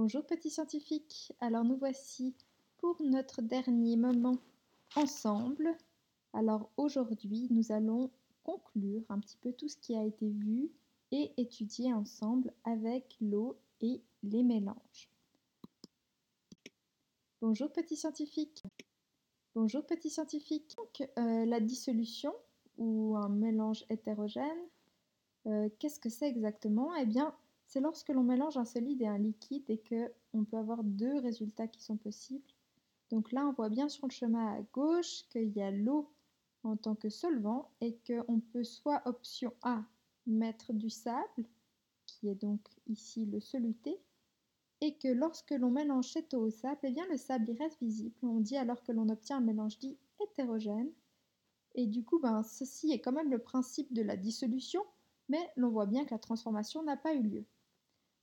Bonjour 0.00 0.24
petits 0.24 0.50
scientifiques, 0.50 1.32
alors 1.40 1.64
nous 1.64 1.76
voici 1.76 2.32
pour 2.76 3.02
notre 3.02 3.42
dernier 3.42 3.96
moment 3.96 4.38
ensemble. 4.94 5.76
Alors 6.32 6.70
aujourd'hui 6.76 7.48
nous 7.50 7.72
allons 7.72 8.08
conclure 8.44 9.02
un 9.08 9.18
petit 9.18 9.36
peu 9.38 9.52
tout 9.52 9.66
ce 9.66 9.76
qui 9.76 9.96
a 9.96 10.04
été 10.04 10.28
vu 10.28 10.70
et 11.10 11.32
étudié 11.36 11.92
ensemble 11.92 12.52
avec 12.62 13.16
l'eau 13.20 13.58
et 13.80 14.00
les 14.22 14.44
mélanges. 14.44 15.10
Bonjour 17.40 17.72
petits 17.72 17.96
scientifiques. 17.96 18.62
Bonjour 19.56 19.84
petits 19.84 20.10
scientifiques. 20.10 20.76
Donc, 20.76 21.10
euh, 21.18 21.44
la 21.44 21.58
dissolution 21.58 22.32
ou 22.76 23.16
un 23.16 23.30
mélange 23.30 23.84
hétérogène, 23.90 24.62
euh, 25.46 25.68
qu'est-ce 25.80 25.98
que 25.98 26.08
c'est 26.08 26.28
exactement? 26.28 26.94
Eh 26.94 27.04
bien, 27.04 27.34
c'est 27.68 27.80
lorsque 27.80 28.08
l'on 28.08 28.22
mélange 28.22 28.56
un 28.56 28.64
solide 28.64 29.02
et 29.02 29.06
un 29.06 29.18
liquide 29.18 29.68
et 29.68 29.78
qu'on 29.78 30.44
peut 30.44 30.56
avoir 30.56 30.82
deux 30.82 31.18
résultats 31.18 31.68
qui 31.68 31.82
sont 31.82 31.98
possibles. 31.98 32.50
Donc 33.10 33.30
là, 33.30 33.46
on 33.46 33.52
voit 33.52 33.68
bien 33.68 33.90
sur 33.90 34.06
le 34.06 34.12
chemin 34.12 34.54
à 34.54 34.62
gauche 34.72 35.28
qu'il 35.28 35.50
y 35.50 35.60
a 35.60 35.70
l'eau 35.70 36.10
en 36.64 36.78
tant 36.78 36.94
que 36.94 37.10
solvant 37.10 37.70
et 37.82 37.98
qu'on 38.06 38.40
peut 38.40 38.64
soit 38.64 39.02
option 39.04 39.52
A, 39.60 39.84
mettre 40.26 40.72
du 40.72 40.88
sable, 40.88 41.44
qui 42.06 42.28
est 42.28 42.34
donc 42.34 42.60
ici 42.86 43.26
le 43.26 43.38
soluté, 43.38 44.00
et 44.80 44.96
que 44.96 45.08
lorsque 45.08 45.50
l'on 45.50 45.70
mélange 45.70 46.10
cette 46.10 46.32
eau 46.32 46.46
au 46.46 46.50
sable, 46.50 46.80
eh 46.84 46.90
bien 46.90 47.06
le 47.10 47.18
sable 47.18 47.50
reste 47.58 47.80
visible. 47.82 48.16
On 48.22 48.40
dit 48.40 48.56
alors 48.56 48.82
que 48.82 48.92
l'on 48.92 49.10
obtient 49.10 49.36
un 49.38 49.42
mélange 49.42 49.78
dit 49.78 49.98
hétérogène. 50.20 50.90
Et 51.74 51.86
du 51.86 52.02
coup, 52.02 52.18
ben, 52.18 52.42
ceci 52.42 52.92
est 52.92 53.00
quand 53.00 53.12
même 53.12 53.30
le 53.30 53.38
principe 53.38 53.92
de 53.92 54.00
la 54.02 54.16
dissolution, 54.16 54.82
mais 55.28 55.50
l'on 55.56 55.68
voit 55.68 55.86
bien 55.86 56.06
que 56.06 56.14
la 56.14 56.18
transformation 56.18 56.82
n'a 56.82 56.96
pas 56.96 57.14
eu 57.14 57.22
lieu. 57.22 57.44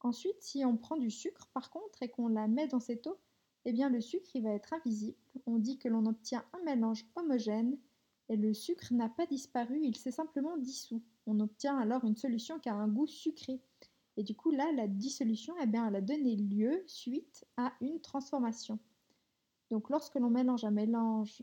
Ensuite, 0.00 0.40
si 0.40 0.64
on 0.64 0.76
prend 0.76 0.96
du 0.96 1.10
sucre 1.10 1.48
par 1.52 1.70
contre 1.70 2.02
et 2.02 2.08
qu'on 2.08 2.28
la 2.28 2.48
met 2.48 2.68
dans 2.68 2.80
cette 2.80 3.06
eau, 3.06 3.18
eh 3.64 3.72
bien 3.72 3.90
le 3.90 4.00
sucre 4.00 4.30
va 4.40 4.50
être 4.50 4.72
invisible. 4.72 5.18
On 5.46 5.58
dit 5.58 5.78
que 5.78 5.88
l'on 5.88 6.06
obtient 6.06 6.44
un 6.54 6.62
mélange 6.64 7.04
homogène 7.16 7.78
et 8.28 8.36
le 8.36 8.54
sucre 8.54 8.94
n'a 8.94 9.08
pas 9.08 9.26
disparu, 9.26 9.80
il 9.82 9.96
s'est 9.96 10.12
simplement 10.12 10.56
dissous. 10.56 11.02
On 11.26 11.40
obtient 11.40 11.76
alors 11.76 12.04
une 12.04 12.16
solution 12.16 12.58
qui 12.58 12.68
a 12.68 12.74
un 12.74 12.88
goût 12.88 13.06
sucré. 13.06 13.60
Et 14.16 14.22
du 14.22 14.34
coup 14.34 14.50
là, 14.50 14.70
la 14.72 14.86
dissolution, 14.86 15.54
eh 15.62 15.66
bien, 15.66 15.88
elle 15.88 15.96
a 15.96 16.00
donné 16.00 16.36
lieu 16.36 16.82
suite 16.86 17.44
à 17.56 17.72
une 17.80 18.00
transformation. 18.00 18.78
Donc 19.70 19.90
lorsque 19.90 20.14
l'on 20.16 20.30
mélange 20.30 20.64
un 20.64 20.70
mélange 20.70 21.42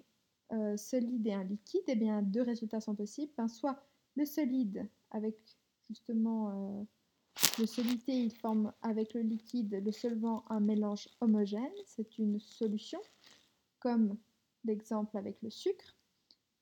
euh, 0.52 0.77
solide 0.77 1.27
et 1.27 1.33
un 1.33 1.44
liquide, 1.44 1.83
eh 1.88 1.95
bien 1.95 2.21
deux 2.21 2.42
résultats 2.42 2.81
sont 2.81 2.95
possibles. 2.95 3.33
Soit 3.49 3.81
le 4.16 4.25
solide 4.25 4.89
avec 5.11 5.36
justement 5.88 6.49
euh, 6.49 6.83
le 7.59 7.66
soluté, 7.66 8.13
il 8.13 8.31
forme 8.31 8.73
avec 8.81 9.13
le 9.13 9.21
liquide, 9.21 9.81
le 9.83 9.91
solvant, 9.91 10.43
un 10.49 10.59
mélange 10.59 11.09
homogène. 11.21 11.73
C'est 11.85 12.17
une 12.17 12.39
solution, 12.39 12.99
comme 13.80 14.17
l'exemple 14.63 15.17
avec 15.17 15.41
le 15.41 15.49
sucre. 15.49 15.95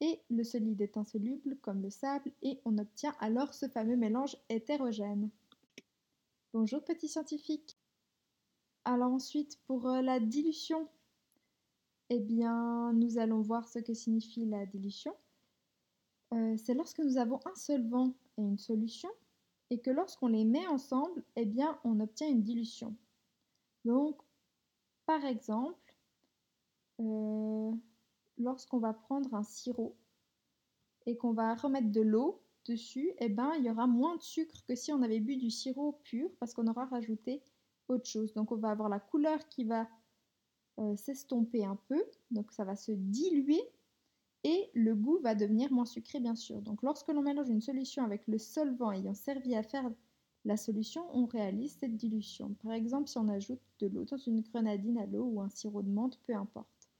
Et 0.01 0.21
le 0.29 0.43
solide 0.43 0.81
est 0.81 0.97
insoluble, 0.97 1.57
comme 1.61 1.81
le 1.81 1.89
sable, 1.89 2.31
et 2.41 2.59
on 2.65 2.77
obtient 2.77 3.15
alors 3.19 3.53
ce 3.53 3.67
fameux 3.67 3.95
mélange 3.95 4.35
hétérogène. 4.49 5.29
Bonjour 6.53 6.83
petits 6.83 7.07
scientifiques. 7.07 7.77
Alors 8.83 9.11
ensuite, 9.11 9.59
pour 9.67 9.87
euh, 9.87 10.01
la 10.01 10.19
dilution, 10.19 10.87
eh 12.09 12.19
bien, 12.19 12.93
nous 12.93 13.17
allons 13.17 13.41
voir 13.41 13.67
ce 13.67 13.79
que 13.79 13.93
signifie 13.93 14.45
la 14.45 14.65
dilution. 14.65 15.15
Euh, 16.33 16.55
c'est 16.57 16.73
lorsque 16.73 16.99
nous 16.99 17.17
avons 17.17 17.39
un 17.45 17.55
solvant 17.55 18.13
et 18.37 18.41
une 18.41 18.57
solution 18.57 19.09
et 19.69 19.79
que 19.79 19.89
lorsqu'on 19.89 20.27
les 20.27 20.45
met 20.45 20.67
ensemble, 20.67 21.23
eh 21.35 21.45
bien, 21.45 21.79
on 21.83 21.99
obtient 21.99 22.29
une 22.29 22.43
dilution. 22.43 22.95
Donc, 23.83 24.19
par 25.05 25.23
exemple, 25.25 25.95
euh, 26.99 27.71
lorsqu'on 28.37 28.79
va 28.79 28.93
prendre 28.93 29.33
un 29.33 29.43
sirop 29.43 29.95
et 31.05 31.17
qu'on 31.17 31.33
va 31.33 31.55
remettre 31.55 31.91
de 31.91 32.01
l'eau 32.01 32.41
dessus, 32.65 33.13
eh 33.19 33.29
ben, 33.29 33.53
il 33.57 33.65
y 33.65 33.69
aura 33.69 33.87
moins 33.87 34.15
de 34.15 34.21
sucre 34.21 34.63
que 34.67 34.75
si 34.75 34.91
on 34.91 35.01
avait 35.01 35.19
bu 35.19 35.37
du 35.37 35.51
sirop 35.51 35.99
pur 36.03 36.29
parce 36.39 36.53
qu'on 36.53 36.67
aura 36.67 36.85
rajouté 36.85 37.43
autre 37.87 38.07
chose. 38.07 38.33
Donc, 38.33 38.51
on 38.51 38.57
va 38.57 38.69
avoir 38.71 38.89
la 38.89 38.99
couleur 38.99 39.47
qui 39.49 39.65
va 39.65 39.87
euh, 40.79 40.95
s'estomper 40.97 41.63
un 41.63 41.77
peu, 41.87 42.03
donc 42.31 42.51
ça 42.51 42.65
va 42.65 42.75
se 42.75 42.91
diluer 42.91 43.61
et 44.45 44.69
le 44.75 44.93
goût 44.93 45.17
va 45.23 45.33
devenir 45.33 45.71
moins 45.71 45.85
sucré 45.85 46.19
bien 46.19 46.35
sûr. 46.35 46.61
Donc 46.61 46.83
lorsque 46.83 47.07
l'on 47.07 47.23
mélange 47.23 47.49
une 47.49 47.61
solution 47.61 48.03
avec 48.03 48.27
le 48.27 48.37
solvant 48.37 48.91
ayant 48.91 49.15
servi 49.15 49.55
à 49.55 49.63
faire 49.63 49.91
la 50.45 50.55
solution, 50.55 51.03
on 51.13 51.25
réalise 51.25 51.75
cette 51.79 51.97
dilution. 51.97 52.53
Par 52.61 52.73
exemple, 52.73 53.09
si 53.09 53.17
on 53.17 53.27
ajoute 53.27 53.59
de 53.79 53.87
l'eau 53.87 54.05
dans 54.05 54.17
une 54.17 54.41
grenadine 54.41 54.99
à 54.99 55.07
l'eau 55.07 55.23
ou 55.23 55.41
un 55.41 55.49
sirop 55.49 55.81
de 55.81 55.89
menthe, 55.89 56.19
peu 56.27 56.35
importe. 56.35 56.91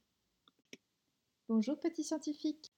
Bonjour 1.48 1.78
petits 1.78 2.02
scientifiques. 2.02 2.72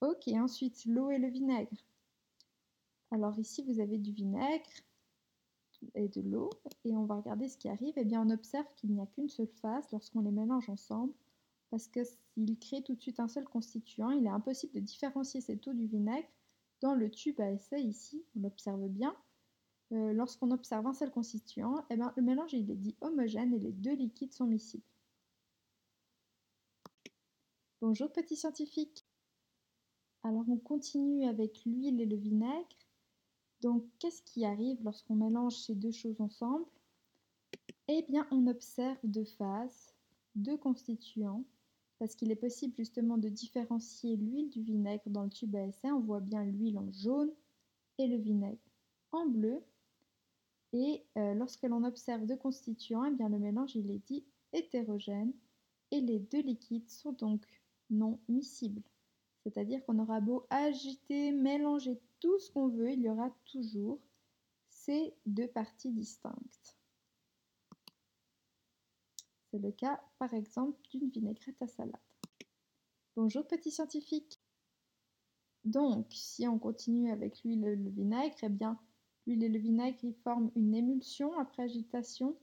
Ok, 0.00 0.28
ensuite 0.28 0.84
l'eau 0.86 1.10
et 1.10 1.18
le 1.18 1.28
vinaigre. 1.28 1.84
Alors 3.10 3.36
ici 3.36 3.64
vous 3.64 3.80
avez 3.80 3.98
du 3.98 4.12
vinaigre 4.12 4.70
et 5.96 6.06
de 6.06 6.20
l'eau 6.20 6.50
et 6.84 6.96
on 6.96 7.04
va 7.04 7.16
regarder 7.16 7.48
ce 7.48 7.58
qui 7.58 7.68
arrive. 7.68 7.94
Eh 7.96 8.04
bien 8.04 8.24
on 8.24 8.30
observe 8.30 8.72
qu'il 8.76 8.92
n'y 8.92 9.02
a 9.02 9.06
qu'une 9.06 9.28
seule 9.28 9.48
phase 9.60 9.90
lorsqu'on 9.90 10.20
les 10.20 10.30
mélange 10.30 10.70
ensemble 10.70 11.12
parce 11.72 11.88
que 11.88 12.04
s'il 12.04 12.58
crée 12.58 12.82
tout 12.82 12.94
de 12.94 13.00
suite 13.00 13.18
un 13.18 13.28
seul 13.28 13.46
constituant, 13.46 14.10
il 14.10 14.26
est 14.26 14.28
impossible 14.28 14.74
de 14.74 14.80
différencier 14.80 15.40
cette 15.40 15.66
eau 15.66 15.72
du 15.72 15.86
vinaigre. 15.86 16.28
Dans 16.82 16.94
le 16.94 17.10
tube 17.10 17.40
à 17.40 17.50
essai 17.50 17.80
ici, 17.80 18.26
on 18.36 18.40
l'observe 18.40 18.88
bien, 18.88 19.16
euh, 19.92 20.12
lorsqu'on 20.12 20.50
observe 20.50 20.86
un 20.86 20.92
seul 20.92 21.10
constituant, 21.10 21.86
eh 21.88 21.96
ben, 21.96 22.12
le 22.14 22.22
mélange 22.22 22.52
il 22.52 22.70
est 22.70 22.76
dit 22.76 22.94
homogène 23.00 23.54
et 23.54 23.58
les 23.58 23.72
deux 23.72 23.94
liquides 23.94 24.34
sont 24.34 24.44
miscibles. 24.44 24.84
Bonjour 27.80 28.12
petits 28.12 28.36
scientifiques. 28.36 29.06
Alors 30.24 30.44
on 30.50 30.58
continue 30.58 31.24
avec 31.24 31.64
l'huile 31.64 32.02
et 32.02 32.06
le 32.06 32.16
vinaigre. 32.16 32.76
Donc 33.62 33.86
qu'est-ce 33.98 34.20
qui 34.20 34.44
arrive 34.44 34.82
lorsqu'on 34.84 35.14
mélange 35.14 35.56
ces 35.56 35.74
deux 35.74 35.92
choses 35.92 36.20
ensemble? 36.20 36.66
Eh 37.88 38.04
bien 38.10 38.28
on 38.30 38.46
observe 38.46 38.98
deux 39.04 39.24
phases, 39.24 39.94
deux 40.34 40.58
constituants 40.58 41.46
parce 42.02 42.16
qu'il 42.16 42.32
est 42.32 42.34
possible 42.34 42.74
justement 42.76 43.16
de 43.16 43.28
différencier 43.28 44.16
l'huile 44.16 44.50
du 44.50 44.60
vinaigre 44.60 45.04
dans 45.06 45.22
le 45.22 45.30
tube 45.30 45.54
à 45.54 45.66
essai. 45.66 45.92
On 45.92 46.00
voit 46.00 46.18
bien 46.18 46.44
l'huile 46.44 46.76
en 46.76 46.90
jaune 46.90 47.30
et 47.96 48.08
le 48.08 48.16
vinaigre 48.16 48.58
en 49.12 49.28
bleu. 49.28 49.62
Et 50.72 51.04
euh, 51.16 51.34
lorsque 51.34 51.62
l'on 51.62 51.84
observe 51.84 52.26
deux 52.26 52.36
constituants, 52.36 53.04
eh 53.04 53.14
bien 53.14 53.28
le 53.28 53.38
mélange 53.38 53.76
il 53.76 53.88
est 53.88 54.04
dit 54.04 54.24
hétérogène 54.52 55.32
et 55.92 56.00
les 56.00 56.18
deux 56.18 56.42
liquides 56.42 56.90
sont 56.90 57.12
donc 57.12 57.46
non 57.88 58.18
miscibles. 58.28 58.82
C'est-à-dire 59.44 59.84
qu'on 59.84 60.00
aura 60.00 60.20
beau 60.20 60.44
agiter, 60.50 61.30
mélanger 61.30 62.00
tout 62.18 62.36
ce 62.40 62.50
qu'on 62.50 62.66
veut, 62.66 62.90
il 62.90 63.02
y 63.02 63.10
aura 63.10 63.30
toujours 63.44 64.00
ces 64.70 65.14
deux 65.24 65.46
parties 65.46 65.92
distinctes. 65.92 66.76
C'est 69.52 69.58
le 69.58 69.70
cas, 69.70 70.00
par 70.18 70.32
exemple, 70.32 70.80
d'une 70.90 71.10
vinaigrette 71.10 71.60
à 71.60 71.66
salade. 71.66 71.92
Bonjour 73.16 73.46
petits 73.46 73.70
scientifiques. 73.70 74.40
Donc, 75.66 76.06
si 76.10 76.48
on 76.48 76.58
continue 76.58 77.10
avec 77.10 77.44
l'huile 77.44 77.66
et 77.66 77.76
le 77.76 77.90
vinaigre, 77.90 78.34
eh 78.42 78.48
bien, 78.48 78.78
l'huile 79.26 79.44
et 79.44 79.50
le 79.50 79.58
vinaigre 79.58 79.98
ils 80.04 80.14
forment 80.14 80.50
une 80.56 80.74
émulsion 80.74 81.38
après 81.38 81.64
agitation 81.64 82.34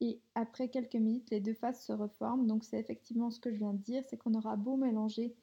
et 0.00 0.20
après 0.36 0.68
quelques 0.68 0.94
minutes, 0.94 1.28
les 1.30 1.40
deux 1.40 1.54
phases 1.54 1.82
se 1.82 1.92
reforment. 1.92 2.46
Donc, 2.46 2.62
c'est 2.62 2.78
effectivement 2.78 3.32
ce 3.32 3.40
que 3.40 3.50
je 3.50 3.58
viens 3.58 3.74
de 3.74 3.82
dire, 3.82 4.04
c'est 4.08 4.16
qu'on 4.16 4.34
aura 4.34 4.54
beau 4.54 4.76
mélanger 4.76 5.34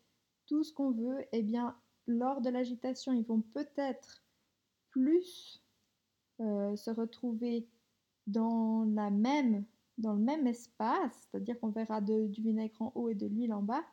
tout 0.45 0.63
ce 0.63 0.71
qu'on 0.71 0.91
veut, 0.91 1.25
eh 1.33 1.43
bien, 1.43 1.77
lors 2.05 2.39
de 2.39 2.49
l'agitation, 2.49 3.11
ils 3.11 3.25
vont 3.25 3.41
peut-être 3.41 4.23
plus 4.91 5.61
euh, 6.39 6.77
se 6.77 6.91
retrouver 6.91 7.67
dans 8.25 8.85
la 8.85 9.11
même 9.11 9.65
dans 9.97 10.13
le 10.13 10.19
même 10.19 10.47
espace, 10.47 11.27
c'est-à-dire 11.31 11.59
qu'on 11.59 11.69
verra 11.69 12.01
du 12.01 12.41
vinaigre 12.41 12.81
en 12.81 12.91
haut 12.95 13.09
et 13.09 13.15
de 13.15 13.27
l'huile 13.27 13.53
en 13.53 13.63
bas, 13.63 13.83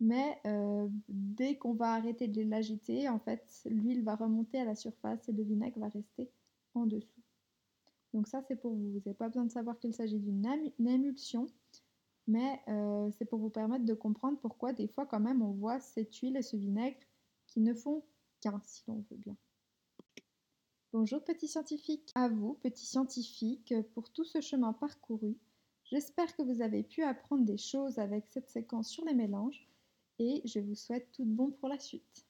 mais 0.00 0.40
euh, 0.46 0.88
dès 1.08 1.56
qu'on 1.56 1.74
va 1.74 1.92
arrêter 1.94 2.28
de 2.28 2.42
l'agiter, 2.42 3.08
en 3.08 3.18
fait, 3.18 3.62
l'huile 3.66 4.04
va 4.04 4.14
remonter 4.14 4.60
à 4.60 4.64
la 4.64 4.74
surface 4.74 5.28
et 5.28 5.32
le 5.32 5.42
vinaigre 5.42 5.80
va 5.80 5.88
rester 5.88 6.30
en 6.74 6.86
dessous. 6.86 7.22
Donc 8.14 8.28
ça, 8.28 8.42
c'est 8.42 8.56
pour 8.56 8.72
vous. 8.72 8.92
Vous 8.92 8.98
n'avez 8.98 9.14
pas 9.14 9.28
besoin 9.28 9.44
de 9.44 9.50
savoir 9.50 9.78
qu'il 9.78 9.92
s'agit 9.92 10.18
d'une 10.18 10.46
émulsion, 10.86 11.46
mais 12.26 12.60
euh, 12.68 13.10
c'est 13.18 13.24
pour 13.24 13.38
vous 13.38 13.50
permettre 13.50 13.84
de 13.84 13.94
comprendre 13.94 14.38
pourquoi 14.38 14.72
des 14.72 14.86
fois 14.86 15.06
quand 15.06 15.20
même 15.20 15.42
on 15.42 15.52
voit 15.52 15.80
cette 15.80 16.14
huile 16.16 16.36
et 16.36 16.42
ce 16.42 16.56
vinaigre 16.56 16.98
qui 17.46 17.60
ne 17.60 17.74
font 17.74 18.04
qu'un, 18.40 18.60
si 18.64 18.84
l'on 18.86 19.04
veut 19.10 19.16
bien. 19.16 19.36
Bonjour 20.94 21.22
petits 21.22 21.48
scientifiques, 21.48 22.10
à 22.14 22.30
vous 22.30 22.54
petits 22.62 22.86
scientifiques 22.86 23.74
pour 23.92 24.08
tout 24.10 24.24
ce 24.24 24.40
chemin 24.40 24.72
parcouru. 24.72 25.36
J'espère 25.84 26.34
que 26.34 26.40
vous 26.40 26.62
avez 26.62 26.82
pu 26.82 27.02
apprendre 27.02 27.44
des 27.44 27.58
choses 27.58 27.98
avec 27.98 28.26
cette 28.26 28.48
séquence 28.48 28.88
sur 28.88 29.04
les 29.04 29.12
mélanges 29.12 29.68
et 30.18 30.40
je 30.46 30.60
vous 30.60 30.74
souhaite 30.74 31.12
tout 31.12 31.26
bon 31.26 31.50
pour 31.50 31.68
la 31.68 31.78
suite. 31.78 32.24